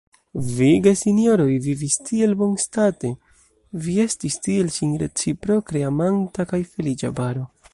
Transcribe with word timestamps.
Vi, 0.59 0.69
gesinjoroj, 0.85 1.51
vivis 1.65 1.97
tiel 2.07 2.33
bonstate, 2.39 3.11
vi 3.89 3.99
estis 4.07 4.39
tiel 4.47 4.73
sin 4.79 4.97
reciproke 5.03 5.85
amanta 5.91 6.51
kaj 6.55 6.65
feliĉa 6.73 7.13
paro! 7.21 7.47